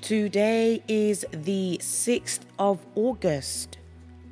Today 0.00 0.82
is 0.86 1.26
the 1.32 1.78
6th 1.82 2.40
of 2.58 2.78
August. 2.94 3.78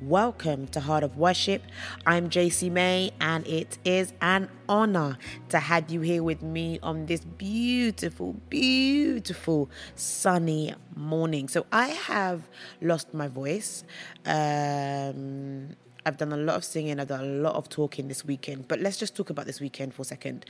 Welcome 0.01 0.67
to 0.67 0.79
Heart 0.79 1.03
of 1.03 1.17
Worship. 1.17 1.61
I'm 2.05 2.29
JC 2.29 2.71
May, 2.71 3.11
and 3.19 3.45
it 3.45 3.77
is 3.83 4.13
an 4.21 4.49
honor 4.69 5.17
to 5.49 5.59
have 5.59 5.91
you 5.91 6.01
here 6.01 6.23
with 6.23 6.41
me 6.41 6.79
on 6.81 7.05
this 7.05 7.19
beautiful, 7.19 8.33
beautiful 8.49 9.69
sunny 9.95 10.73
morning. 10.95 11.49
So, 11.49 11.65
I 11.71 11.89
have 11.89 12.47
lost 12.81 13.13
my 13.13 13.27
voice. 13.27 13.83
Um, 14.25 15.75
I've 16.05 16.17
done 16.17 16.31
a 16.31 16.37
lot 16.37 16.55
of 16.55 16.63
singing, 16.63 16.99
I've 16.99 17.09
done 17.09 17.23
a 17.23 17.41
lot 17.41 17.55
of 17.55 17.67
talking 17.69 18.07
this 18.07 18.23
weekend, 18.23 18.67
but 18.67 18.79
let's 18.79 18.97
just 18.97 19.15
talk 19.15 19.29
about 19.29 19.45
this 19.45 19.59
weekend 19.59 19.93
for 19.93 20.03
a 20.03 20.05
second. 20.05 20.45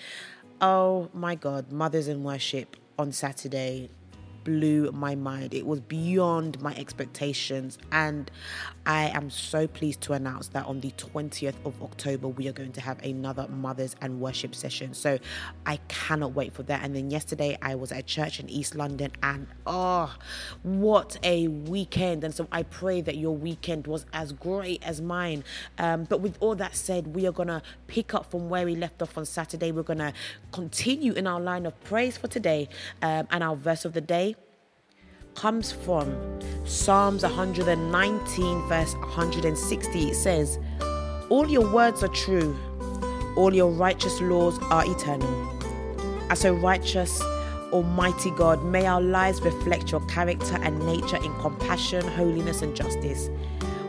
Oh 0.61 1.09
my 1.13 1.35
God, 1.35 1.71
Mothers 1.71 2.07
in 2.07 2.23
Worship 2.23 2.77
on 2.99 3.11
Saturday 3.11 3.89
blew 4.47 4.89
my 4.93 5.13
mind. 5.13 5.53
It 5.53 5.67
was 5.67 5.81
beyond 5.81 6.61
my 6.61 6.73
expectations. 6.75 7.77
And 7.91 8.31
I 8.85 9.09
am 9.09 9.29
so 9.29 9.67
pleased 9.67 9.99
to 10.03 10.13
announce 10.13 10.47
that 10.49 10.65
on 10.65 10.79
the 10.79 10.91
20th 10.91 11.55
of 11.65 11.83
October, 11.83 12.29
we 12.29 12.47
are 12.47 12.53
going 12.53 12.71
to 12.71 12.79
have 12.79 12.97
another 13.03 13.45
Mothers 13.49 13.97
and 13.99 14.21
Worship 14.21 14.55
session. 14.55 14.93
So 14.93 15.19
I 15.65 15.75
cannot 15.89 16.33
wait 16.33 16.53
for 16.53 16.63
that. 16.63 16.81
And 16.81 16.95
then 16.95 17.11
yesterday, 17.11 17.57
I 17.61 17.75
was 17.75 17.91
at 17.91 18.05
church 18.05 18.39
in 18.39 18.49
East 18.49 18.73
London, 18.73 19.11
and 19.21 19.47
oh, 19.65 20.15
what 20.63 21.17
a 21.23 21.49
weekend. 21.49 22.23
And 22.23 22.33
so 22.33 22.47
I 22.49 22.63
pray 22.63 23.01
that 23.01 23.17
your 23.17 23.35
weekend 23.35 23.85
was 23.85 24.05
as 24.13 24.31
great 24.31 24.81
as 24.81 25.01
mine. 25.01 25.43
Um, 25.77 26.05
but 26.05 26.21
with 26.21 26.37
all 26.39 26.55
that 26.55 26.73
said, 26.73 27.13
we 27.13 27.27
are 27.27 27.33
going 27.33 27.49
to 27.49 27.61
pick 27.87 28.13
up 28.13 28.31
from 28.31 28.47
where 28.47 28.65
we 28.65 28.75
left 28.77 29.01
off 29.01 29.17
on 29.17 29.25
Saturday. 29.25 29.73
We're 29.73 29.83
going 29.83 29.99
to 29.99 30.13
continue 30.53 31.11
in 31.11 31.27
our 31.27 31.41
line 31.41 31.65
of 31.65 31.77
praise 31.83 32.17
for 32.17 32.29
today. 32.29 32.69
Um, 33.01 33.27
and 33.29 33.43
our 33.43 33.57
verse 33.57 33.83
of 33.83 33.91
the 33.91 33.99
day 33.99 34.36
comes 35.37 35.71
from 35.71 36.17
Psalms 36.65 37.21
119, 37.21 38.67
verse 38.67 38.95
160. 38.95 40.09
It 40.09 40.15
says, 40.15 40.57
All 41.29 41.47
your 41.47 41.71
words 41.71 42.03
are 42.03 42.09
true, 42.09 42.57
all 43.37 43.53
your 43.53 43.69
righteous 43.69 44.19
laws 44.19 44.57
are 44.63 44.83
eternal. 44.83 45.53
As 46.31 46.43
a 46.43 46.53
righteous, 46.53 47.21
Almighty 47.71 48.31
God, 48.31 48.65
may 48.65 48.87
our 48.87 48.99
lives 48.99 49.39
reflect 49.41 49.91
your 49.91 50.01
character 50.07 50.57
and 50.59 50.83
nature 50.87 51.17
in 51.17 51.33
compassion, 51.35 52.05
holiness, 52.07 52.63
and 52.63 52.75
justice. 52.75 53.29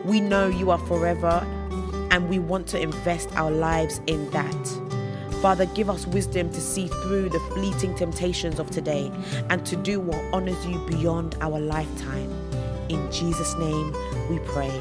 We 0.05 0.20
know 0.20 0.48
you 0.48 0.70
are 0.70 0.78
forever, 0.78 1.46
and 2.10 2.28
we 2.28 2.38
want 2.38 2.66
to 2.68 2.80
invest 2.80 3.34
our 3.36 3.50
lives 3.50 4.02
in 4.06 4.28
that. 4.30 4.88
Father, 5.41 5.67
give 5.67 5.89
us 5.89 6.05
wisdom 6.08 6.50
to 6.50 6.61
see 6.61 6.89
through 6.89 7.28
the 7.28 7.39
fleeting 7.53 7.94
temptations 7.94 8.58
of 8.58 8.69
today 8.70 9.12
and 9.50 9.64
to 9.67 9.77
do 9.77 10.00
what 10.00 10.20
honors 10.34 10.67
you 10.67 10.84
beyond 10.89 11.36
our 11.41 11.61
lifetime. 11.61 12.28
In 12.89 13.11
Jesus' 13.12 13.55
name 13.56 13.95
we 14.28 14.41
pray. 14.41 14.80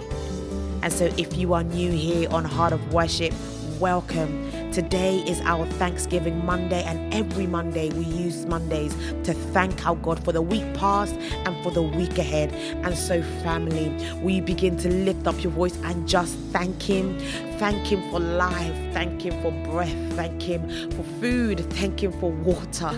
And 0.82 0.92
so, 0.92 1.06
if 1.18 1.38
you 1.38 1.54
are 1.54 1.64
new 1.64 1.92
here 1.92 2.28
on 2.32 2.44
Heart 2.44 2.74
of 2.74 2.92
Worship, 2.92 3.34
welcome. 3.80 4.47
Today 4.78 5.24
is 5.26 5.42
our 5.42 5.66
Thanksgiving 5.82 6.46
Monday, 6.46 6.84
and 6.84 7.12
every 7.12 7.48
Monday 7.48 7.90
we 7.90 8.04
use 8.04 8.46
Mondays 8.46 8.94
to 9.24 9.34
thank 9.34 9.88
our 9.88 9.96
God 9.96 10.24
for 10.24 10.32
the 10.32 10.42
week 10.44 10.72
past 10.76 11.16
and 11.16 11.64
for 11.64 11.72
the 11.72 11.82
week 11.82 12.20
ahead. 12.20 12.54
And 12.86 12.96
so, 12.96 13.24
family, 13.42 13.90
we 14.22 14.40
begin 14.40 14.78
to 14.78 14.90
lift 14.90 15.26
up 15.26 15.44
your 15.44 15.52
voice 15.52 15.76
and 15.84 16.08
just 16.08 16.38
thank 16.54 16.80
Him. 16.80 17.18
Thank 17.58 17.88
Him 17.88 18.08
for 18.12 18.20
life. 18.20 18.76
Thank 18.94 19.24
Him 19.24 19.42
for 19.42 19.52
breath. 19.68 20.14
Thank 20.16 20.44
Him 20.44 20.70
for 20.92 21.02
food. 21.20 21.60
Thank 21.74 22.04
Him 22.04 22.12
for 22.20 22.30
water. 22.30 22.92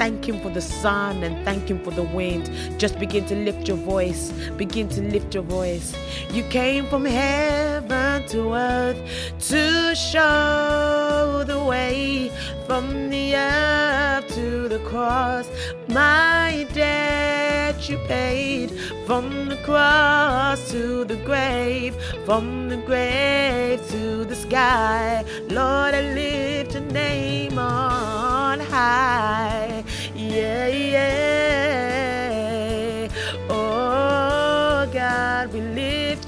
Thank 0.00 0.26
Him 0.26 0.40
for 0.40 0.48
the 0.48 0.62
sun 0.62 1.22
and 1.22 1.44
thank 1.44 1.68
Him 1.68 1.84
for 1.84 1.90
the 1.90 2.04
wind. 2.04 2.50
Just 2.80 2.98
begin 2.98 3.26
to 3.26 3.36
lift 3.36 3.68
your 3.68 3.76
voice. 3.76 4.32
Begin 4.56 4.88
to 4.88 5.02
lift 5.02 5.34
your 5.34 5.42
voice. 5.42 5.94
You 6.32 6.44
came 6.44 6.86
from 6.86 7.04
heaven 7.04 7.75
to 7.88 8.54
earth 8.54 8.98
to 9.38 9.94
show 9.94 11.44
the 11.46 11.62
way 11.64 12.30
from 12.66 13.10
the 13.10 13.36
earth 13.36 14.26
to 14.34 14.68
the 14.68 14.80
cross. 14.80 15.48
My 15.88 16.66
debt 16.72 17.88
you 17.88 17.98
paid 18.08 18.70
from 19.06 19.48
the 19.48 19.56
cross 19.58 20.70
to 20.70 21.04
the 21.04 21.16
grave, 21.16 21.94
from 22.24 22.68
the 22.68 22.78
grave 22.78 23.80
to 23.90 24.24
the 24.24 24.34
sky. 24.34 25.24
Lord, 25.48 25.94
I 25.94 26.12
lift 26.14 26.74
your 26.74 26.82
name 26.82 27.58
on 27.58 28.58
high. 28.60 29.84
Yeah, 30.14 30.66
yeah. 30.66 31.45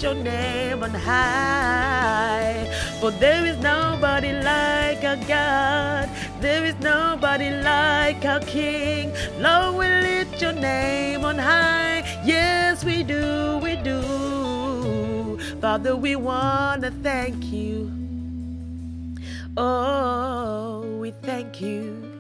Your 0.02 0.14
name 0.14 0.82
on 0.82 0.90
high. 0.90 2.66
For 3.00 3.10
there 3.10 3.44
is 3.46 3.56
nobody 3.58 4.32
like 4.32 5.02
our 5.04 5.16
God. 5.26 6.08
There 6.40 6.64
is 6.64 6.78
nobody 6.80 7.50
like 7.50 8.24
our 8.24 8.40
King. 8.40 9.12
Lord, 9.38 9.76
we 9.76 9.86
lift 9.86 10.40
your 10.40 10.52
name 10.52 11.24
on 11.24 11.38
high. 11.38 12.04
Yes, 12.24 12.84
we 12.84 13.02
do, 13.02 13.58
we 13.62 13.76
do. 13.76 15.38
Father, 15.60 15.96
we 15.96 16.14
want 16.16 16.82
to 16.82 16.90
thank 16.90 17.44
you. 17.46 17.90
Oh, 19.56 20.98
we 21.00 21.10
thank 21.10 21.60
you. 21.60 22.12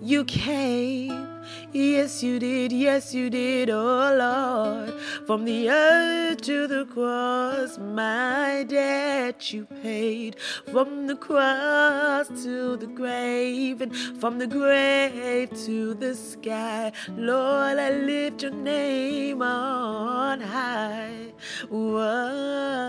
You 0.00 0.24
came, 0.24 1.28
yes, 1.74 2.22
you 2.22 2.38
did, 2.38 2.72
yes, 2.72 3.12
you 3.12 3.28
did, 3.28 3.68
oh 3.68 4.14
Lord. 4.16 4.94
From 5.26 5.44
the 5.44 5.68
earth 5.70 6.40
to 6.42 6.66
the 6.66 6.86
cross, 6.86 7.76
my 7.78 8.64
debt 8.68 9.52
you 9.52 9.66
paid. 9.82 10.36
From 10.70 11.06
the 11.06 11.16
cross 11.16 12.28
to 12.44 12.76
the 12.76 12.86
grave, 12.86 13.80
and 13.80 13.94
from 14.20 14.38
the 14.38 14.46
grave 14.46 15.50
to 15.66 15.94
the 15.94 16.14
sky, 16.14 16.92
Lord, 17.16 17.78
I 17.78 17.90
lift 17.90 18.42
your 18.42 18.52
name 18.52 19.42
on 19.42 20.40
high. 20.40 21.32
Whoa. 21.68 22.84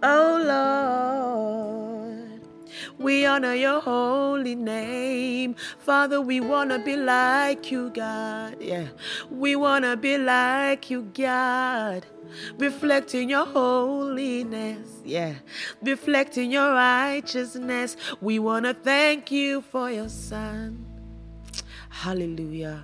Oh 0.00 0.40
Lord, 0.44 0.67
honor 3.28 3.54
your 3.54 3.80
holy 3.80 4.56
name. 4.56 5.54
Father, 5.78 6.20
we 6.20 6.40
want 6.40 6.70
to 6.70 6.80
be 6.80 6.96
like 6.96 7.70
you, 7.70 7.90
God. 7.90 8.56
Yeah, 8.60 8.88
we 9.30 9.54
want 9.54 9.84
to 9.84 9.96
be 9.96 10.18
like 10.18 10.90
you, 10.90 11.02
God. 11.14 12.06
Reflecting 12.58 13.30
your 13.30 13.46
holiness, 13.46 14.88
yeah, 15.04 15.34
reflecting 15.82 16.50
your 16.50 16.72
righteousness. 16.72 17.96
We 18.20 18.38
want 18.38 18.66
to 18.66 18.74
thank 18.74 19.30
you 19.30 19.62
for 19.62 19.90
your 19.90 20.08
Son. 20.08 20.84
Hallelujah. 21.90 22.82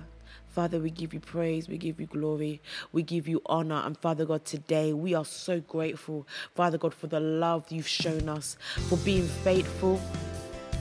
Father, 0.55 0.79
we 0.79 0.89
give 0.89 1.13
you 1.13 1.19
praise, 1.19 1.67
we 1.67 1.77
give 1.77 1.99
you 1.99 2.07
glory, 2.07 2.61
we 2.93 3.03
give 3.03 3.27
you 3.27 3.41
honor. 3.45 3.81
And 3.85 3.97
Father 3.97 4.25
God, 4.25 4.45
today 4.45 4.93
we 4.93 5.13
are 5.13 5.25
so 5.25 5.59
grateful, 5.59 6.25
Father 6.55 6.77
God, 6.77 6.93
for 6.93 7.07
the 7.07 7.19
love 7.19 7.65
you've 7.69 7.89
shown 7.89 8.29
us, 8.29 8.55
for 8.87 8.95
being 8.99 9.27
faithful, 9.27 9.99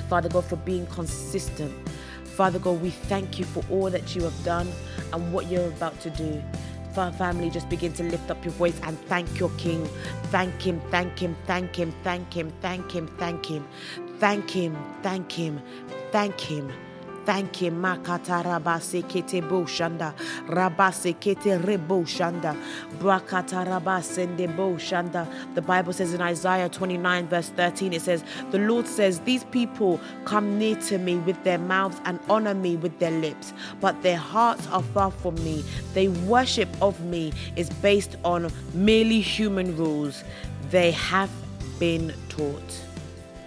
Father 0.08 0.28
God, 0.28 0.44
for 0.44 0.56
being 0.56 0.86
consistent. 0.86 1.72
Father 2.24 2.58
God, 2.58 2.82
we 2.82 2.90
thank 2.90 3.38
you 3.38 3.44
for 3.44 3.62
all 3.70 3.90
that 3.90 4.14
you 4.14 4.22
have 4.22 4.44
done 4.44 4.70
and 5.12 5.32
what 5.32 5.46
you're 5.46 5.68
about 5.68 6.00
to 6.00 6.10
do. 6.10 6.42
Father, 6.92 7.16
family, 7.16 7.50
just 7.50 7.68
begin 7.68 7.92
to 7.94 8.04
lift 8.04 8.30
up 8.30 8.44
your 8.44 8.52
voice 8.54 8.78
and 8.84 8.98
thank 9.06 9.38
your 9.38 9.50
King. 9.50 9.84
Thank 10.24 10.62
him, 10.62 10.80
thank 10.90 11.18
him, 11.18 11.36
thank 11.46 11.74
him, 11.74 11.92
thank 12.02 12.32
him, 12.32 12.52
thank 12.62 12.92
him, 12.92 13.08
thank 13.18 13.46
him, 13.46 13.68
thank 14.18 14.50
him, 14.50 14.76
thank 15.02 15.32
him, 15.32 15.60
thank 16.12 16.40
him. 16.40 16.68
Thank 16.70 16.93
you, 17.26 17.70
Makata 17.70 18.44
Rabase 18.44 19.02
Kete 19.04 19.40
Boshanda, 19.42 20.14
Rabase 20.46 21.16
Kete 21.16 21.58
Rebo 21.62 22.04
Shanda, 22.04 22.56
Brakata 22.98 23.66
Rabasende 23.66 24.54
Boshanda. 24.54 25.26
The 25.54 25.62
Bible 25.62 25.92
says 25.92 26.12
in 26.12 26.20
Isaiah 26.20 26.68
29, 26.68 27.28
verse 27.28 27.48
13, 27.50 27.92
it 27.94 28.02
says, 28.02 28.24
The 28.50 28.58
Lord 28.58 28.86
says, 28.86 29.20
These 29.20 29.44
people 29.44 30.00
come 30.24 30.58
near 30.58 30.76
to 30.82 30.98
me 30.98 31.16
with 31.16 31.42
their 31.44 31.58
mouths 31.58 32.00
and 32.04 32.20
honor 32.28 32.54
me 32.54 32.76
with 32.76 32.98
their 32.98 33.10
lips, 33.10 33.52
but 33.80 34.02
their 34.02 34.18
hearts 34.18 34.66
are 34.68 34.82
far 34.82 35.10
from 35.10 35.34
me. 35.36 35.64
They 35.94 36.08
worship 36.08 36.68
of 36.82 37.00
me 37.04 37.32
is 37.56 37.70
based 37.70 38.16
on 38.24 38.50
merely 38.74 39.20
human 39.20 39.76
rules. 39.76 40.24
They 40.70 40.90
have 40.92 41.30
been 41.78 42.12
taught. 42.28 42.93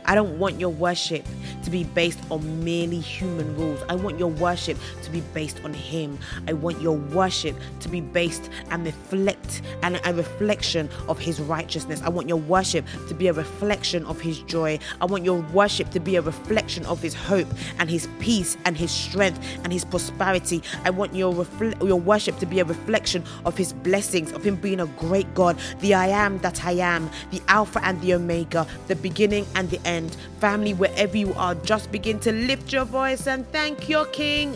I 0.07 0.15
don't 0.15 0.39
want 0.39 0.59
your 0.59 0.69
worship 0.69 1.25
to 1.63 1.69
be 1.69 1.83
based 1.83 2.19
on 2.31 2.63
merely 2.63 3.00
human 3.00 3.54
rules. 3.57 3.83
I 3.89 3.95
want 3.95 4.18
your 4.18 4.30
worship 4.30 4.77
to 5.04 5.12
be 5.12 5.19
based 5.33 5.62
on 5.65 5.74
Him. 5.74 6.18
I 6.48 6.54
want 6.54 6.81
your 6.81 6.95
worship 6.95 7.57
to 7.81 7.89
be 7.89 8.00
based 8.00 8.50
and 8.71 8.86
reflect 8.86 9.62
and 9.83 10.00
a 10.06 10.13
reflection 10.13 10.89
of 11.09 11.19
His 11.19 11.42
righteousness. 11.42 12.01
I 12.04 12.09
want 12.09 12.30
your 12.30 12.38
worship 12.38 12.86
to 13.09 13.13
be 13.13 13.27
a 13.27 13.33
reflection 13.33 14.06
of 14.06 14.21
His 14.21 14.39
joy. 14.44 14.80
I 15.01 15.06
want 15.06 15.25
your 15.25 15.42
worship 15.51 15.89
to 15.89 16.00
be 16.00 16.15
a 16.15 16.21
reflection 16.21 16.86
of 16.86 17.01
His 17.01 17.13
hope 17.13 17.50
and 17.77 17.89
His 17.89 18.07
peace 18.19 18.56
and 18.63 18.77
His 18.77 18.92
strength 18.92 19.39
and 19.65 19.74
His 19.74 19.83
prosperity. 19.83 20.63
I 20.86 20.89
want 20.89 21.15
your 21.15 21.45
your 21.81 22.00
worship 22.00 22.39
to 22.39 22.45
be 22.45 22.62
a 22.62 22.65
reflection 22.65 23.25
of 23.44 23.57
His 23.57 23.74
blessings, 23.74 24.31
of 24.31 24.42
Him 24.42 24.56
being 24.56 24.80
a 24.80 24.86
great 24.86 25.31
God, 25.33 25.57
the 25.80 25.94
I 25.95 26.07
am 26.07 26.38
that 26.39 26.63
I 26.63 26.71
am, 26.74 27.09
the 27.31 27.42
Alpha 27.50 27.83
and 27.83 28.00
the 28.00 28.13
Omega, 28.13 28.65
the 28.88 28.95
beginning 28.95 29.45
and 29.54 29.69
the 29.69 29.86
end. 29.86 29.97
Family, 30.40 30.74
wherever 30.74 31.18
you 31.18 31.34
are, 31.34 31.56
just 31.56 31.92
begin 31.92 32.20
to 32.20 32.32
lift 32.32 32.74
your 32.74 32.86
voice 32.86 33.28
and 33.28 33.50
thank 33.52 33.90
your 33.90 34.06
King. 34.06 34.56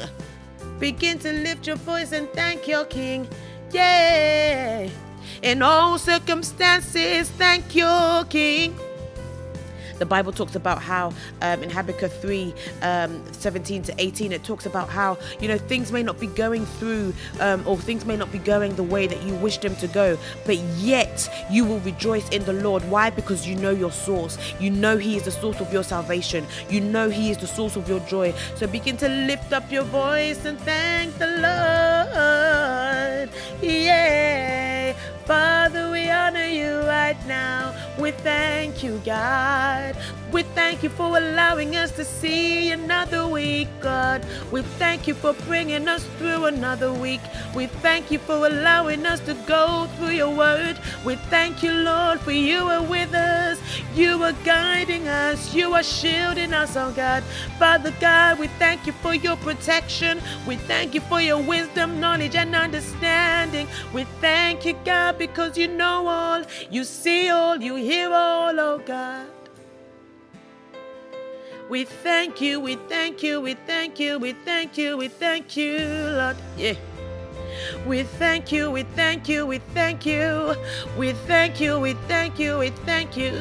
Begin 0.79 1.19
to 1.19 1.31
lift 1.31 1.67
your 1.67 1.77
voice 1.77 2.11
and 2.11 2.29
thank 2.29 2.67
your 2.67 2.85
King. 2.85 3.27
Yeah. 3.71 4.89
In 5.41 5.61
all 5.61 5.97
circumstances, 5.97 7.29
thank 7.31 7.75
your 7.75 8.25
King. 8.25 8.75
The 10.01 10.07
Bible 10.07 10.31
talks 10.31 10.55
about 10.55 10.81
how 10.81 11.13
um, 11.43 11.61
in 11.61 11.69
Habakkuk 11.69 12.11
3 12.11 12.55
um, 12.81 13.23
17 13.33 13.83
to 13.83 13.93
18, 13.99 14.31
it 14.31 14.43
talks 14.43 14.65
about 14.65 14.89
how, 14.89 15.19
you 15.39 15.47
know, 15.47 15.59
things 15.59 15.91
may 15.91 16.01
not 16.01 16.19
be 16.19 16.25
going 16.25 16.65
through 16.65 17.13
um, 17.39 17.61
or 17.67 17.77
things 17.77 18.03
may 18.03 18.17
not 18.17 18.31
be 18.31 18.39
going 18.39 18.75
the 18.75 18.81
way 18.81 19.05
that 19.05 19.21
you 19.21 19.35
wish 19.35 19.59
them 19.59 19.75
to 19.75 19.85
go, 19.85 20.17
but 20.43 20.57
yet 20.57 21.29
you 21.51 21.65
will 21.65 21.81
rejoice 21.81 22.27
in 22.29 22.43
the 22.45 22.53
Lord. 22.53 22.83
Why? 22.89 23.11
Because 23.11 23.47
you 23.47 23.55
know 23.55 23.69
your 23.69 23.91
source. 23.91 24.39
You 24.59 24.71
know 24.71 24.97
He 24.97 25.17
is 25.17 25.25
the 25.25 25.31
source 25.31 25.61
of 25.61 25.71
your 25.71 25.83
salvation. 25.83 26.47
You 26.67 26.81
know 26.81 27.07
He 27.07 27.29
is 27.29 27.37
the 27.37 27.45
source 27.45 27.75
of 27.75 27.87
your 27.87 27.99
joy. 27.99 28.33
So 28.55 28.65
begin 28.65 28.97
to 28.97 29.07
lift 29.07 29.53
up 29.53 29.71
your 29.71 29.83
voice 29.83 30.45
and 30.45 30.57
thank 30.61 31.15
the 31.19 31.27
Lord. 31.27 33.29
Yeah. 33.61 34.60
Father, 35.31 35.89
we 35.89 36.09
honor 36.09 36.45
you 36.45 36.81
right 36.81 37.15
now. 37.25 37.73
We 37.97 38.11
thank 38.11 38.83
you, 38.83 39.01
God. 39.05 39.95
We 40.31 40.43
thank 40.43 40.81
you 40.81 40.87
for 40.87 41.17
allowing 41.17 41.75
us 41.75 41.91
to 41.97 42.05
see 42.05 42.71
another 42.71 43.27
week, 43.27 43.67
God. 43.81 44.25
We 44.49 44.61
thank 44.79 45.05
you 45.05 45.13
for 45.13 45.33
bringing 45.45 45.89
us 45.89 46.05
through 46.17 46.45
another 46.45 46.93
week. 46.93 47.19
We 47.53 47.67
thank 47.67 48.11
you 48.11 48.17
for 48.17 48.47
allowing 48.47 49.05
us 49.05 49.19
to 49.21 49.33
go 49.45 49.89
through 49.97 50.11
your 50.11 50.33
word. 50.33 50.79
We 51.03 51.15
thank 51.15 51.61
you, 51.61 51.73
Lord, 51.73 52.21
for 52.21 52.31
you 52.31 52.59
are 52.59 52.81
with 52.81 53.13
us. 53.13 53.59
You 53.93 54.23
are 54.23 54.31
guiding 54.45 55.09
us. 55.09 55.53
You 55.53 55.73
are 55.73 55.83
shielding 55.83 56.53
us, 56.53 56.77
oh 56.77 56.93
God. 56.93 57.23
Father 57.59 57.93
God, 57.99 58.39
we 58.39 58.47
thank 58.57 58.87
you 58.87 58.93
for 58.93 59.13
your 59.13 59.35
protection. 59.35 60.21
We 60.47 60.55
thank 60.55 60.93
you 60.93 61.01
for 61.01 61.19
your 61.19 61.43
wisdom, 61.43 61.99
knowledge, 61.99 62.35
and 62.35 62.55
understanding. 62.55 63.67
We 63.93 64.05
thank 64.21 64.65
you, 64.65 64.77
God, 64.85 65.17
because 65.17 65.57
you 65.57 65.67
know 65.67 66.07
all, 66.07 66.43
you 66.69 66.85
see 66.85 67.29
all, 67.29 67.57
you 67.57 67.75
hear 67.75 68.13
all, 68.13 68.57
oh 68.57 68.81
God. 68.85 69.27
We 71.71 71.85
thank 71.85 72.41
you, 72.41 72.59
we 72.59 72.75
thank 72.75 73.23
you, 73.23 73.39
we 73.39 73.53
thank 73.53 73.97
you, 73.97 74.19
we 74.19 74.33
thank 74.33 74.77
you, 74.77 74.97
we 74.97 75.07
thank 75.07 75.55
you, 75.55 75.79
Lord. 75.79 76.35
Yeah. 76.57 76.73
We 77.87 78.03
thank 78.03 78.51
you, 78.51 78.69
we 78.69 78.83
thank 78.83 79.29
you, 79.29 79.45
we 79.47 79.59
thank 79.73 80.05
you. 80.05 80.53
We 80.97 81.13
thank 81.13 81.61
you, 81.61 81.79
we 81.79 81.93
thank 82.09 82.37
you, 82.39 82.57
we 82.57 82.71
thank 82.71 83.15
you. 83.15 83.31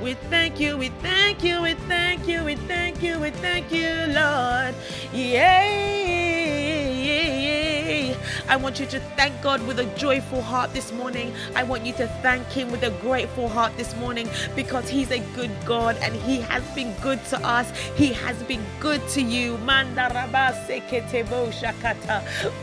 We 0.00 0.14
thank 0.30 0.60
you, 0.60 0.78
we 0.78 0.90
thank 1.02 1.42
you, 1.42 1.60
we 1.60 1.74
thank 1.74 2.28
you, 2.28 2.44
we 2.44 2.54
thank 2.54 3.02
you, 3.02 3.18
we 3.18 3.30
thank 3.32 3.72
you, 3.72 3.90
Lord. 4.14 4.76
Yeah. 5.12 6.47
I 8.48 8.56
want 8.56 8.80
you 8.80 8.86
to 8.86 9.00
thank 9.16 9.40
God 9.42 9.66
with 9.66 9.78
a 9.78 9.84
joyful 9.96 10.40
heart 10.40 10.72
this 10.72 10.90
morning. 10.92 11.34
I 11.54 11.64
want 11.64 11.84
you 11.84 11.92
to 11.94 12.08
thank 12.22 12.46
Him 12.48 12.70
with 12.70 12.82
a 12.82 12.90
grateful 13.02 13.48
heart 13.48 13.76
this 13.76 13.94
morning 13.96 14.28
because 14.56 14.88
He's 14.88 15.10
a 15.10 15.18
good 15.34 15.50
God 15.66 15.96
and 16.00 16.14
He 16.16 16.40
has 16.40 16.62
been 16.74 16.94
good 17.02 17.22
to 17.26 17.38
us. 17.46 17.70
He 17.96 18.12
has 18.14 18.42
been 18.44 18.64
good 18.80 19.06
to 19.10 19.20
you. 19.20 19.58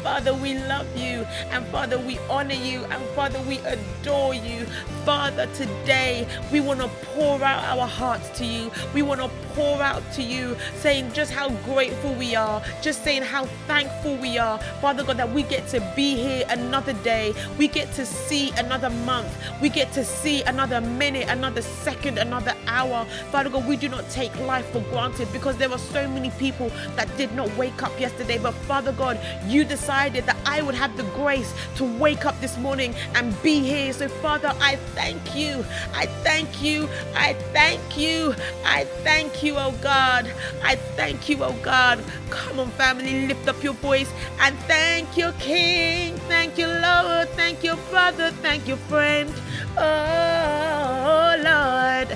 Father, 0.01 0.33
we 0.33 0.57
love 0.57 0.97
you 0.97 1.27
and 1.51 1.65
Father, 1.67 1.99
we 1.99 2.17
honor 2.29 2.55
you 2.55 2.83
and 2.85 3.03
Father, 3.09 3.39
we 3.41 3.59
adore 3.59 4.33
you. 4.33 4.65
Father, 5.05 5.45
today 5.53 6.27
we 6.51 6.61
want 6.61 6.79
to 6.81 6.87
pour 7.13 7.43
out 7.43 7.63
our 7.77 7.87
hearts 7.87 8.29
to 8.39 8.45
you. 8.45 8.71
We 8.93 9.03
want 9.03 9.21
to 9.21 9.29
pour 9.53 9.81
out 9.81 10.03
to 10.13 10.23
you, 10.23 10.57
saying 10.77 11.13
just 11.13 11.31
how 11.31 11.49
grateful 11.63 12.13
we 12.15 12.35
are, 12.35 12.61
just 12.81 13.03
saying 13.03 13.21
how 13.21 13.45
thankful 13.67 14.17
we 14.17 14.37
are, 14.37 14.59
Father 14.81 15.03
God, 15.03 15.17
that 15.17 15.31
we 15.31 15.43
get 15.43 15.67
to 15.69 15.74
be 15.95 16.15
here 16.15 16.45
another 16.49 16.93
day. 16.93 17.33
We 17.57 17.67
get 17.67 17.91
to 17.93 18.05
see 18.05 18.51
another 18.57 18.89
month. 18.89 19.29
We 19.61 19.69
get 19.69 19.91
to 19.93 20.03
see 20.03 20.43
another 20.43 20.81
minute, 20.81 21.27
another 21.29 21.61
second, 21.61 22.17
another 22.17 22.53
hour. 22.67 23.05
Father 23.31 23.49
God, 23.49 23.67
we 23.67 23.77
do 23.77 23.89
not 23.89 24.09
take 24.09 24.37
life 24.41 24.65
for 24.71 24.81
granted 24.91 25.31
because 25.33 25.57
there 25.57 25.71
are 25.71 25.77
so 25.77 26.07
many 26.07 26.31
people 26.31 26.69
that 26.95 27.07
did 27.17 27.33
not 27.33 27.55
wake 27.57 27.81
up 27.83 27.97
yesterday. 27.99 28.37
But 28.37 28.53
Father 28.67 28.91
God, 28.91 29.19
you 29.47 29.63
decided 29.63 30.25
that 30.25 30.37
I 30.45 30.61
would 30.61 30.75
have 30.75 30.95
the 30.97 31.03
grace 31.15 31.53
to 31.75 31.83
wake 31.99 32.25
up 32.25 32.39
this 32.41 32.57
morning 32.57 32.95
and 33.15 33.41
be 33.41 33.59
here. 33.61 33.93
So, 33.93 34.07
Father, 34.07 34.53
I 34.59 34.75
thank 34.95 35.35
you. 35.35 35.65
I 35.93 36.05
thank 36.23 36.61
you. 36.61 36.89
I 37.15 37.33
thank 37.53 37.97
you. 37.97 38.35
I 38.65 38.85
thank 39.03 39.43
you, 39.43 39.55
oh 39.57 39.73
God. 39.81 40.31
I 40.63 40.75
thank 40.75 41.29
you, 41.29 41.43
oh 41.43 41.55
God. 41.61 42.03
Come 42.29 42.59
on, 42.59 42.69
family, 42.71 43.27
lift 43.27 43.47
up 43.47 43.63
your 43.63 43.73
voice 43.73 44.11
and 44.39 44.57
thank 44.61 45.17
your 45.17 45.31
King. 45.65 46.17
Thank 46.27 46.57
you, 46.57 46.67
Lord. 46.67 47.27
Thank 47.29 47.63
you, 47.63 47.75
brother. 47.89 48.31
Thank 48.45 48.67
you, 48.67 48.75
friend. 48.89 49.31
Oh, 49.77 51.35
Lord. 51.49 52.09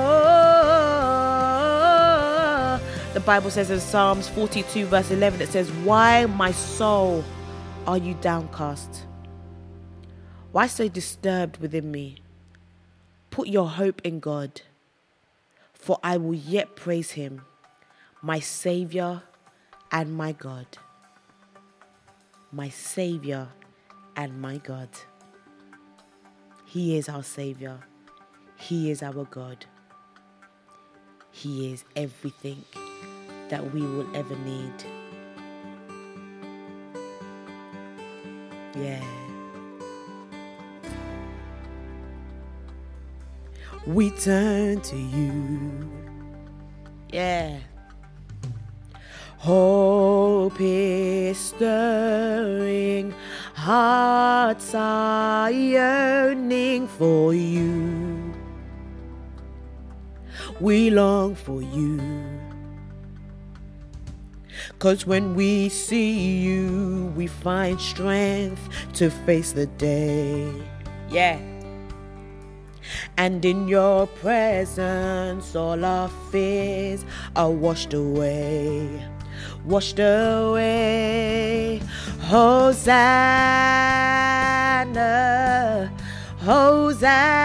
The 3.15 3.21
Bible 3.21 3.50
says 3.50 3.71
in 3.71 3.81
Psalms 3.81 4.29
42, 4.29 4.87
verse 4.87 5.11
11, 5.11 5.41
it 5.41 5.49
says, 5.49 5.71
Why, 5.89 6.27
my 6.27 6.53
soul, 6.53 7.25
are 7.87 7.99
you 7.99 8.15
downcast? 8.15 9.06
Why 10.53 10.69
so 10.69 10.89
disturbed 10.89 11.59
within 11.59 11.91
me? 11.91 12.23
Put 13.31 13.49
your 13.49 13.69
hope 13.69 14.01
in 14.05 14.21
God, 14.21 14.62
for 15.73 15.99
I 16.03 16.17
will 16.17 16.35
yet 16.35 16.77
praise 16.77 17.11
him, 17.12 17.43
my 18.23 18.39
Savior 18.41 19.23
and 19.90 20.17
my 20.17 20.32
God. 20.32 20.67
My 22.52 22.69
Savior 22.69 23.49
and 24.17 24.40
my 24.40 24.58
God. 24.58 24.88
He 26.64 26.96
is 26.96 27.08
our 27.08 27.23
Savior. 27.23 27.79
He 28.56 28.90
is 28.90 29.02
our 29.02 29.25
God. 29.25 29.64
He 31.31 31.73
is 31.73 31.85
everything 31.96 32.64
that 33.49 33.73
we 33.73 33.81
will 33.81 34.14
ever 34.17 34.36
need. 34.36 34.84
Yeah. 38.77 39.05
We 43.86 44.10
turn 44.10 44.81
to 44.82 44.96
you. 44.96 45.91
Yeah. 47.10 47.58
Hope 49.39 50.57
is 50.59 51.39
stirring, 51.39 53.15
hearts 53.55 54.75
are 54.75 55.49
yearning 55.51 56.89
for 56.89 57.33
you. 57.33 58.35
We 60.61 60.91
long 60.91 61.37
for 61.37 61.63
you. 61.63 62.01
Cause 64.81 65.07
when 65.07 65.37
we 65.37 65.69
see 65.69 66.39
you, 66.39 67.13
we 67.17 67.29
find 67.29 67.81
strength 67.81 68.69
to 68.95 69.09
face 69.09 69.53
the 69.53 69.67
day. 69.67 70.53
Yeah. 71.11 71.39
And 73.17 73.45
in 73.45 73.69
your 73.69 74.09
presence, 74.09 75.55
all 75.55 75.85
our 75.85 76.09
fears 76.33 77.05
are 77.37 77.51
washed 77.51 77.95
away. 77.95 79.07
Washed 79.65 79.99
away. 79.99 81.81
Hosanna. 82.23 83.09
Hosanna. 86.39 87.39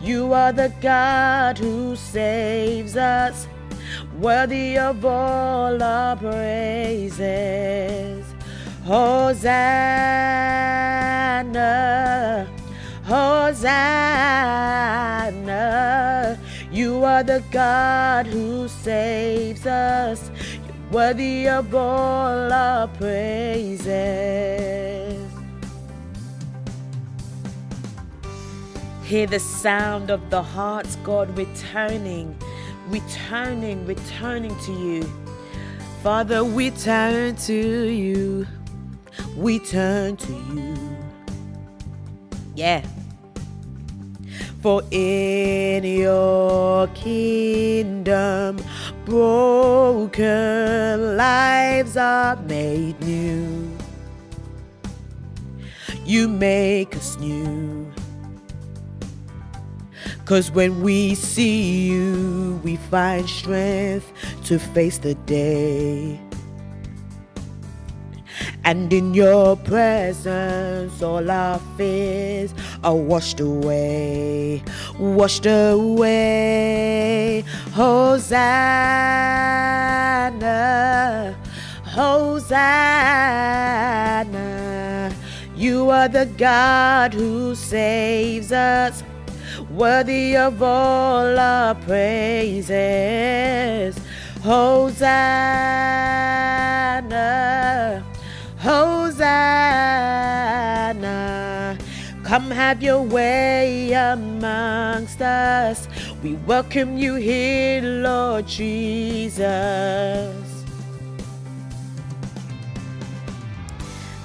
You 0.00 0.32
are 0.32 0.52
the 0.52 0.72
God 0.80 1.58
who 1.58 1.94
saves 1.96 2.96
us, 2.96 3.46
worthy 4.18 4.78
of 4.78 5.04
all 5.04 5.82
our 5.82 6.16
praises. 6.16 7.18
Hosanna. 8.84 9.48
Hosanna. 13.04 13.68
You 16.78 17.02
are 17.02 17.24
the 17.24 17.42
God 17.50 18.28
who 18.28 18.68
saves 18.68 19.66
us. 19.66 20.30
You're 20.64 20.92
worthy 20.92 21.48
of 21.48 21.74
all 21.74 22.52
our 22.52 22.86
praises. 22.86 23.88
Hear 29.02 29.26
the 29.26 29.40
sound 29.40 30.12
of 30.12 30.30
the 30.30 30.40
hearts, 30.40 30.94
God, 31.02 31.36
returning, 31.36 32.38
returning, 32.86 33.84
returning 33.84 34.56
to 34.60 34.72
you. 34.72 35.02
Father, 36.04 36.44
we 36.44 36.70
turn 36.70 37.34
to 37.48 37.88
you. 37.90 38.46
We 39.36 39.58
turn 39.58 40.16
to 40.16 40.32
you. 40.32 40.76
Yeah. 42.54 42.86
For 44.60 44.82
in 44.90 45.84
your 45.84 46.88
kingdom, 46.88 48.58
broken 49.04 50.18
lives 51.16 51.96
are 51.96 52.34
made 52.42 53.00
new. 53.00 53.70
You 56.04 56.26
make 56.28 56.96
us 56.96 57.16
new. 57.18 57.86
Cause 60.24 60.50
when 60.50 60.82
we 60.82 61.14
see 61.14 61.86
you, 61.86 62.60
we 62.64 62.76
find 62.76 63.28
strength 63.28 64.12
to 64.44 64.58
face 64.58 64.98
the 64.98 65.14
day. 65.14 66.20
And 68.64 68.92
in 68.92 69.14
your 69.14 69.56
presence, 69.56 71.02
all 71.02 71.30
our 71.30 71.58
fears 71.76 72.52
are 72.84 72.94
washed 72.94 73.40
away, 73.40 74.62
washed 74.98 75.46
away. 75.46 77.44
Hosanna, 77.72 78.38
Hosanna. 81.84 82.78
You 85.56 85.90
are 85.90 86.08
the 86.08 86.26
God 86.36 87.14
who 87.14 87.54
saves 87.54 88.52
us 88.52 89.02
worthy 89.70 90.36
of 90.36 90.62
all 90.62 91.38
our 91.38 91.74
praises. 91.74 92.78
Hosanna, 94.42 95.08
Come 102.38 102.52
have 102.52 102.84
your 102.84 103.02
way 103.02 103.92
amongst 103.92 105.20
us. 105.20 105.88
We 106.22 106.34
welcome 106.46 106.96
you 106.96 107.16
here, 107.16 107.82
Lord 107.82 108.46
Jesus. 108.46 109.42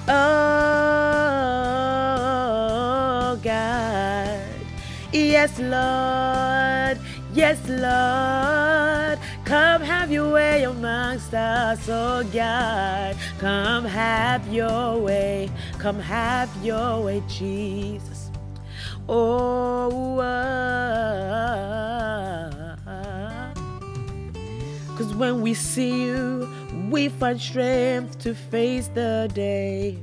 Oh 0.06 0.46
God. 3.42 4.48
Yes, 5.12 5.58
Lord. 5.58 7.00
Yes, 7.34 7.58
Lord. 7.68 9.18
Come 9.44 9.82
have 9.82 10.12
your 10.12 10.32
way 10.32 10.62
amongst 10.62 11.34
us, 11.34 11.88
oh 11.88 12.22
God. 12.32 13.16
Come 13.38 13.84
have 13.84 14.46
your 14.52 14.98
way. 14.98 15.50
Come 15.84 16.00
have 16.00 16.48
your 16.64 17.04
way, 17.04 17.22
Jesus. 17.28 18.30
Oh, 19.06 20.16
Cause 24.96 25.14
when 25.14 25.42
we 25.42 25.52
see 25.52 26.04
you, 26.06 26.48
we 26.90 27.10
find 27.10 27.38
strength 27.38 28.18
to 28.20 28.34
face 28.34 28.88
the 28.94 29.30
day. 29.34 29.98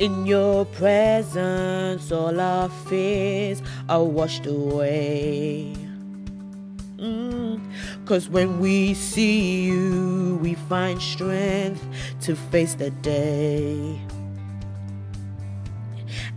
In 0.00 0.26
your 0.26 0.64
presence, 0.64 2.10
all 2.10 2.40
our 2.40 2.68
fears 2.88 3.62
are 3.88 4.02
washed 4.02 4.46
away. 4.46 5.72
Mm. 6.96 7.60
Cause 8.06 8.28
when 8.28 8.60
we 8.60 8.92
see 8.92 9.62
you, 9.64 10.38
we 10.42 10.54
find 10.54 11.00
strength 11.00 11.82
to 12.20 12.36
face 12.36 12.74
the 12.74 12.90
day. 12.90 13.98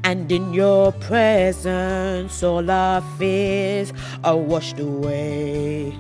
And 0.06 0.32
in 0.32 0.54
your 0.54 0.94
presence, 0.94 2.42
all 2.42 2.72
our 2.72 3.02
fears 3.18 3.92
are 4.24 4.38
washed 4.38 4.80
away. 4.80 5.94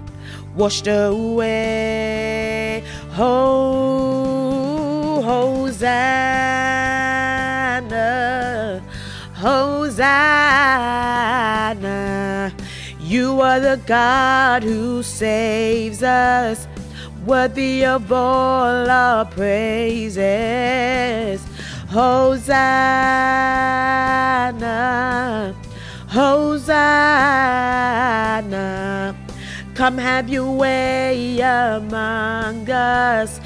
Washed 0.56 0.88
away. 0.88 2.82
Hosanna. 3.12 3.52
Hosanna. 9.34 10.08
You 13.08 13.40
are 13.40 13.62
the 13.62 13.80
God 13.86 14.64
who 14.64 15.02
saves 15.02 16.04
us, 16.04 16.68
worthy 17.26 17.86
of 17.86 18.12
all 18.12 18.90
our 18.90 19.24
praises. 19.24 20.20
Hosanna, 21.88 22.58
Hosanna. 26.10 26.76
Come 29.74 29.98
have 29.98 30.28
your 30.28 30.52
way 30.52 31.40
among 31.40 32.70
us. 32.70 33.40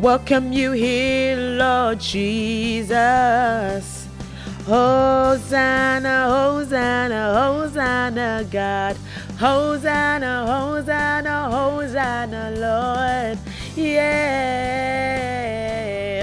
Welcome 0.00 0.54
you 0.54 0.72
here, 0.72 1.36
Lord 1.36 2.00
Jesus. 2.00 4.01
Hosanna, 4.64 6.28
Hosanna, 6.28 7.34
Hosanna, 7.34 8.46
God. 8.48 8.96
Hosanna, 9.36 10.46
Hosanna, 10.46 11.50
Hosanna, 11.50 12.52
Lord. 12.56 13.38
Yeah, 13.74 14.22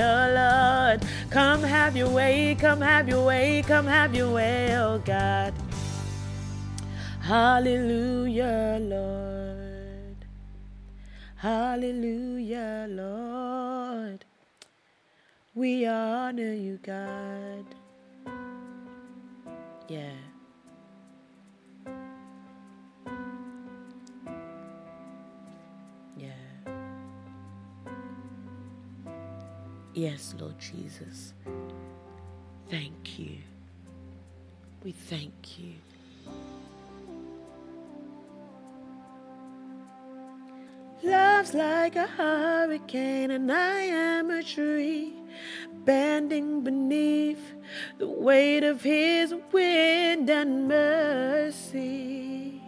oh 0.08 0.31
Lord. 0.39 1.03
Come 1.29 1.63
have 1.63 1.98
your 1.98 2.10
way, 2.10 2.55
come 2.58 2.79
have 2.79 3.10
your 3.10 3.25
way, 3.25 3.62
come 3.67 3.86
have 3.86 4.15
your 4.15 4.31
way, 4.31 4.77
oh 4.77 5.00
God. 5.00 5.53
Hallelujah, 7.19 8.79
Lord. 8.81 10.15
Hallelujah, 11.36 12.88
Lord. 12.89 14.24
We 15.53 15.86
honor 15.86 16.53
you, 16.53 16.79
God. 16.81 17.65
Yeah. 19.89 20.12
Yeah. 26.15 26.29
Yes, 29.96 30.36
Lord 30.39 30.60
Jesus. 30.60 31.34
Thank 32.69 33.17
you. 33.17 33.38
We 34.84 34.91
thank 34.91 35.58
you. 35.58 35.74
Love's 41.01 41.55
like 41.55 41.96
a 41.96 42.05
hurricane, 42.05 43.31
and 43.31 43.51
I 43.51 43.81
am 43.81 44.29
a 44.29 44.43
tree 44.43 45.15
bending 45.89 46.62
beneath 46.62 47.55
the 47.98 48.08
weight 48.08 48.63
of 48.63 48.84
His 48.84 49.34
wind 49.51 50.29
and 50.29 50.67
mercy. 50.67 52.62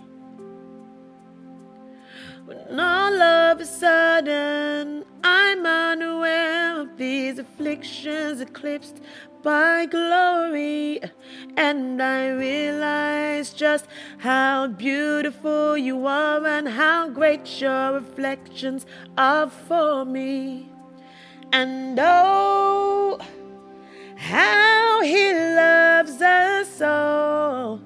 When 2.48 2.80
all 2.80 3.22
of 3.22 3.60
a 3.60 3.66
sudden 3.66 5.06
I'm 5.24 5.64
unaware 5.68 6.82
of 6.82 6.98
these 6.98 7.38
afflictions 7.38 8.42
eclipsed 8.42 9.02
by 9.44 9.86
glory, 9.86 11.02
and 11.56 12.02
I 12.02 12.30
realize 12.30 13.54
just 13.54 13.86
how 14.18 14.66
beautiful 14.66 15.78
you 15.78 16.08
are 16.08 16.44
and 16.48 16.68
how 16.68 17.10
great 17.10 17.62
your 17.62 17.94
reflections 17.94 18.88
are 19.16 19.48
for 19.48 20.06
me. 20.06 20.72
And 21.54 22.00
oh, 22.02 22.61
how 24.32 25.02
he 25.02 25.34
loves 25.34 26.22
us 26.22 26.82
all. 26.82 27.82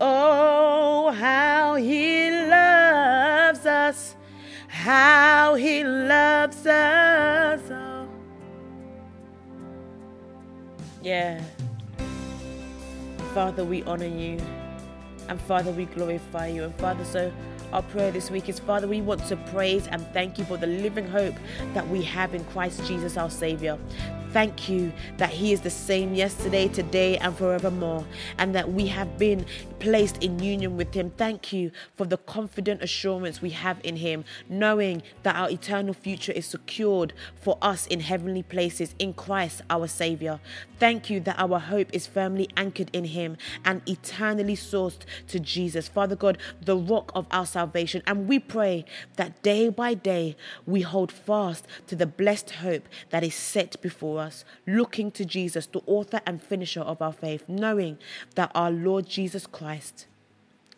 Oh, 0.00 1.10
how 1.10 1.74
he 1.74 2.30
loves 2.30 3.66
us, 3.66 4.16
how 4.68 5.54
he 5.54 5.84
loves 5.84 6.66
us 6.66 7.70
all. 7.70 8.08
Yeah. 11.02 11.44
Father, 13.34 13.64
we 13.64 13.82
honor 13.82 14.06
you. 14.06 14.38
And 15.28 15.38
Father, 15.42 15.72
we 15.72 15.84
glorify 15.84 16.48
you. 16.48 16.64
And 16.64 16.74
Father, 16.76 17.04
so 17.04 17.30
our 17.72 17.82
prayer 17.82 18.10
this 18.10 18.30
week 18.30 18.48
is 18.48 18.58
Father, 18.58 18.88
we 18.88 19.02
want 19.02 19.26
to 19.26 19.36
praise 19.36 19.86
and 19.88 20.06
thank 20.14 20.38
you 20.38 20.44
for 20.46 20.56
the 20.56 20.66
living 20.66 21.06
hope 21.06 21.34
that 21.74 21.86
we 21.88 22.02
have 22.02 22.34
in 22.34 22.44
Christ 22.46 22.84
Jesus, 22.86 23.18
our 23.18 23.30
Savior. 23.30 23.78
Thank 24.32 24.68
you 24.68 24.92
that 25.18 25.30
He 25.30 25.52
is 25.52 25.60
the 25.60 25.70
same 25.70 26.14
yesterday, 26.14 26.68
today, 26.68 27.18
and 27.18 27.36
forevermore, 27.36 28.04
and 28.38 28.54
that 28.54 28.72
we 28.72 28.86
have 28.86 29.18
been 29.18 29.44
placed 29.78 30.22
in 30.22 30.38
union 30.38 30.76
with 30.76 30.94
Him. 30.94 31.10
Thank 31.10 31.52
you 31.52 31.70
for 31.96 32.06
the 32.06 32.16
confident 32.16 32.82
assurance 32.82 33.42
we 33.42 33.50
have 33.50 33.78
in 33.82 33.96
Him, 33.96 34.24
knowing 34.48 35.02
that 35.22 35.36
our 35.36 35.50
eternal 35.50 35.92
future 35.92 36.32
is 36.32 36.46
secured 36.46 37.12
for 37.40 37.58
us 37.60 37.86
in 37.88 38.00
heavenly 38.00 38.42
places 38.42 38.94
in 38.98 39.12
Christ, 39.12 39.62
our 39.68 39.86
Savior. 39.86 40.40
Thank 40.78 41.10
you 41.10 41.20
that 41.20 41.38
our 41.38 41.58
hope 41.58 41.88
is 41.92 42.06
firmly 42.06 42.48
anchored 42.56 42.90
in 42.92 43.04
Him 43.04 43.36
and 43.64 43.82
eternally 43.88 44.56
sourced 44.56 45.00
to 45.28 45.38
Jesus. 45.38 45.88
Father 45.88 46.16
God, 46.16 46.38
the 46.60 46.76
rock 46.76 47.12
of 47.14 47.26
our 47.30 47.46
salvation. 47.46 48.02
And 48.06 48.28
we 48.28 48.38
pray 48.38 48.84
that 49.16 49.42
day 49.42 49.68
by 49.68 49.94
day 49.94 50.36
we 50.66 50.80
hold 50.82 51.12
fast 51.12 51.66
to 51.86 51.96
the 51.96 52.06
blessed 52.06 52.50
hope 52.50 52.88
that 53.10 53.22
is 53.22 53.34
set 53.34 53.80
before 53.80 54.20
us, 54.20 54.21
looking 54.66 55.10
to 55.12 55.24
Jesus, 55.24 55.66
the 55.66 55.82
author 55.86 56.20
and 56.26 56.42
finisher 56.42 56.80
of 56.80 57.00
our 57.00 57.12
faith, 57.12 57.48
knowing 57.48 57.98
that 58.34 58.50
our 58.54 58.70
Lord 58.70 59.08
Jesus 59.08 59.46
Christ 59.46 60.06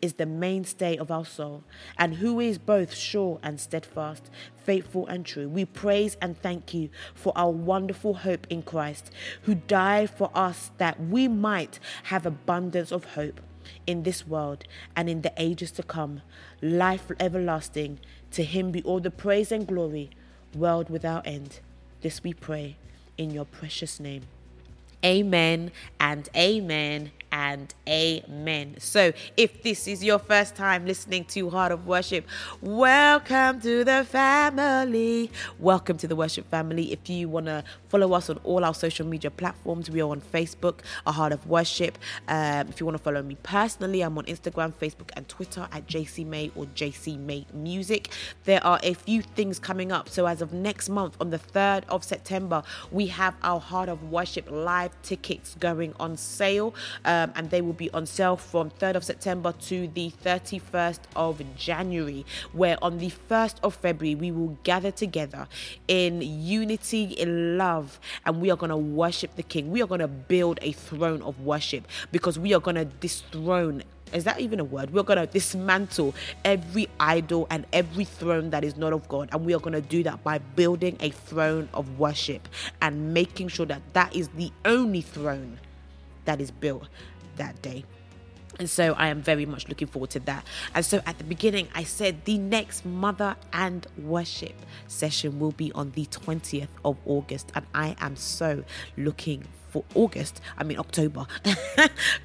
is 0.01 0.13
the 0.13 0.25
mainstay 0.25 0.97
of 0.97 1.11
our 1.11 1.25
soul, 1.25 1.63
and 1.97 2.15
who 2.15 2.39
is 2.39 2.57
both 2.57 2.93
sure 2.93 3.39
and 3.41 3.59
steadfast, 3.59 4.29
faithful 4.63 5.07
and 5.07 5.25
true. 5.25 5.49
We 5.49 5.65
praise 5.65 6.17
and 6.21 6.39
thank 6.39 6.73
you 6.73 6.89
for 7.13 7.33
our 7.35 7.51
wonderful 7.51 8.13
hope 8.13 8.47
in 8.49 8.61
Christ, 8.61 9.11
who 9.43 9.55
died 9.55 10.09
for 10.09 10.29
us 10.33 10.71
that 10.77 10.99
we 10.99 11.27
might 11.27 11.79
have 12.03 12.25
abundance 12.25 12.91
of 12.91 13.05
hope 13.15 13.41
in 13.87 14.03
this 14.03 14.27
world 14.27 14.65
and 14.95 15.09
in 15.09 15.21
the 15.21 15.33
ages 15.37 15.71
to 15.71 15.83
come. 15.83 16.21
Life 16.61 17.11
everlasting. 17.19 17.99
To 18.31 18.43
him 18.43 18.71
be 18.71 18.83
all 18.83 18.99
the 18.99 19.11
praise 19.11 19.51
and 19.51 19.65
glory, 19.65 20.09
world 20.53 20.89
without 20.89 21.25
end. 21.25 21.61
This 22.01 22.23
we 22.23 22.33
pray 22.33 22.75
in 23.17 23.31
your 23.31 23.45
precious 23.45 23.99
name. 23.99 24.23
Amen 25.03 25.71
and 25.99 26.27
amen 26.35 27.11
and 27.31 27.73
amen. 27.87 28.75
So, 28.79 29.11
if 29.35 29.63
this 29.63 29.87
is 29.87 30.03
your 30.03 30.19
first 30.19 30.55
time 30.55 30.85
listening 30.85 31.25
to 31.25 31.49
Heart 31.49 31.71
of 31.71 31.87
Worship, 31.87 32.25
welcome 32.61 33.59
to 33.61 33.83
the 33.83 34.05
family. 34.05 35.31
Welcome 35.59 35.97
to 35.97 36.07
the 36.07 36.15
worship 36.15 36.49
family. 36.49 36.91
If 36.91 37.09
you 37.09 37.27
want 37.29 37.47
to 37.47 37.63
follow 37.89 38.13
us 38.13 38.29
on 38.29 38.37
all 38.43 38.63
our 38.63 38.73
social 38.73 39.05
media 39.05 39.31
platforms, 39.31 39.89
we 39.89 40.01
are 40.01 40.09
on 40.09 40.21
Facebook, 40.21 40.79
A 41.05 41.11
Heart 41.11 41.33
of 41.33 41.47
Worship. 41.47 41.97
Um, 42.27 42.67
if 42.69 42.79
you 42.79 42.85
want 42.85 42.97
to 42.97 43.03
follow 43.03 43.21
me 43.21 43.37
personally, 43.43 44.01
I'm 44.01 44.17
on 44.17 44.25
Instagram, 44.25 44.73
Facebook, 44.73 45.09
and 45.15 45.27
Twitter 45.27 45.67
at 45.71 45.87
JC 45.87 46.25
May 46.25 46.51
or 46.55 46.65
JC 46.67 47.17
May 47.19 47.45
Music. 47.53 48.09
There 48.45 48.63
are 48.65 48.79
a 48.83 48.93
few 48.93 49.21
things 49.21 49.59
coming 49.59 49.91
up. 49.91 50.09
So, 50.09 50.25
as 50.25 50.41
of 50.41 50.53
next 50.53 50.89
month, 50.89 51.17
on 51.19 51.31
the 51.31 51.39
3rd 51.39 51.83
of 51.89 52.03
September, 52.03 52.63
we 52.91 53.07
have 53.07 53.35
our 53.43 53.59
Heart 53.59 53.89
of 53.89 54.11
Worship 54.11 54.49
live 54.49 54.91
tickets 55.01 55.55
going 55.59 55.93
on 55.99 56.17
sale. 56.17 56.73
Um, 57.03 57.14
um, 57.15 57.31
and 57.35 57.49
they 57.49 57.61
will 57.61 57.73
be 57.73 57.89
on 57.91 58.05
sale 58.05 58.35
from 58.35 58.69
3rd 58.71 58.95
of 58.95 59.03
September 59.03 59.53
to 59.53 59.87
the 59.89 60.11
31st 60.23 60.99
of 61.15 61.41
January, 61.55 62.25
where 62.51 62.77
on 62.83 62.97
the 62.97 63.11
1st 63.29 63.55
of 63.63 63.73
February 63.75 64.15
we 64.15 64.31
will 64.31 64.57
gather 64.63 64.91
together 64.91 65.47
in 65.87 66.21
unity, 66.21 67.03
in 67.03 67.57
love, 67.57 67.99
and 68.25 68.41
we 68.41 68.51
are 68.51 68.57
going 68.57 68.69
to 68.69 68.77
worship 68.77 69.35
the 69.35 69.43
King. 69.43 69.71
We 69.71 69.81
are 69.81 69.87
going 69.87 70.01
to 70.01 70.07
build 70.07 70.59
a 70.61 70.71
throne 70.73 71.21
of 71.21 71.39
worship 71.39 71.87
because 72.11 72.37
we 72.37 72.53
are 72.53 72.59
going 72.59 72.75
to 72.75 72.85
dethrone 72.85 73.83
is 74.13 74.23
that 74.23 74.39
even 74.39 74.59
a 74.59 74.63
word? 74.63 74.93
We're 74.93 75.03
going 75.03 75.19
to 75.19 75.25
dismantle 75.25 76.13
every 76.45 76.87
idol 76.99 77.47
and 77.49 77.65
every 77.73 78.05
throne 78.05 78.51
that 78.51 78.63
is 78.63 78.77
not 78.77 78.93
of 78.93 79.09
God. 79.09 79.29
And 79.31 79.43
we 79.43 79.53
are 79.53 79.59
going 79.59 79.73
to 79.73 79.81
do 79.81 80.03
that 80.03 80.23
by 80.23 80.37
building 80.37 80.95
a 81.01 81.09
throne 81.09 81.67
of 81.73 81.99
worship 81.99 82.47
and 82.81 83.13
making 83.13 83.49
sure 83.49 83.65
that 83.65 83.81
that 83.93 84.15
is 84.15 84.29
the 84.29 84.51
only 84.63 85.01
throne 85.01 85.59
that 86.25 86.41
is 86.41 86.51
built 86.51 86.87
that 87.37 87.61
day. 87.61 87.85
And 88.59 88.69
so 88.69 88.93
I 88.93 89.07
am 89.07 89.21
very 89.21 89.45
much 89.45 89.67
looking 89.67 89.87
forward 89.87 90.11
to 90.11 90.19
that. 90.21 90.45
And 90.73 90.85
so 90.85 91.01
at 91.05 91.17
the 91.17 91.23
beginning, 91.23 91.67
I 91.75 91.83
said 91.83 92.23
the 92.25 92.37
next 92.37 92.85
Mother 92.85 93.35
and 93.51 93.85
Worship 93.97 94.55
session 94.87 95.39
will 95.39 95.51
be 95.51 95.71
on 95.73 95.91
the 95.91 96.05
20th 96.05 96.69
of 96.85 96.97
August. 97.05 97.51
And 97.53 97.65
I 97.73 97.95
am 97.99 98.15
so 98.15 98.63
looking 98.97 99.45
for 99.69 99.83
August, 99.93 100.39
I 100.57 100.63
mean 100.63 100.79
October, 100.79 101.27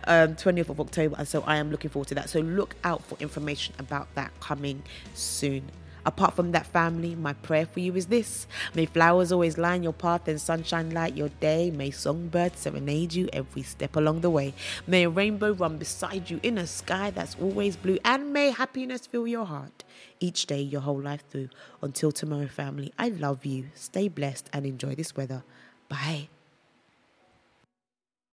um, 0.05 0.37
20th 0.37 0.69
of 0.69 0.81
October. 0.81 1.17
And 1.19 1.27
so 1.27 1.43
I 1.43 1.57
am 1.57 1.73
looking 1.73 1.91
forward 1.91 2.07
to 2.09 2.15
that. 2.15 2.31
So 2.31 2.39
look 2.39 2.77
out 2.85 3.03
for 3.03 3.19
information 3.19 3.75
about 3.81 4.07
that 4.15 4.31
coming 4.39 4.85
soon. 5.15 5.65
Apart 6.07 6.35
from 6.35 6.53
that 6.53 6.67
family, 6.67 7.15
my 7.15 7.33
prayer 7.33 7.67
for 7.67 7.81
you 7.81 7.95
is 7.97 8.07
this 8.07 8.47
May 8.75 8.87
flowers 8.87 9.33
always 9.33 9.59
line 9.59 9.83
your 9.83 9.93
path 9.93 10.29
and 10.29 10.41
sunshine 10.41 10.91
light 10.91 11.17
your 11.17 11.29
day. 11.41 11.71
May 11.71 11.91
songbirds 11.91 12.61
serenade 12.61 13.15
you 13.15 13.29
every 13.33 13.63
step 13.63 13.97
along 13.97 14.21
the 14.21 14.31
way. 14.31 14.55
May 14.87 15.05
a 15.05 15.11
rainbow 15.11 15.53
run 15.53 15.79
beside 15.79 16.31
you 16.31 16.41
in 16.43 16.59
a 16.59 16.67
sky 16.67 17.11
that's 17.11 17.37
always 17.41 17.77
blue. 17.77 17.99
And 18.05 18.33
may 18.33 18.51
happiness 18.51 19.07
fill 19.07 19.27
your 19.27 19.47
heart 19.47 19.85
each 20.21 20.47
day, 20.47 20.61
your 20.61 20.83
whole 20.83 21.01
life 21.01 21.25
through. 21.29 21.49
Until 21.83 22.13
tomorrow, 22.13 22.49
family, 22.49 22.93
I 22.99 23.09
love 23.09 23.45
you. 23.45 23.67
Stay 23.75 24.09
blessed 24.09 24.51
and 24.53 24.67
enjoy 24.67 24.95
this 24.95 25.17
weather. 25.17 25.43
Bye. 25.89 26.29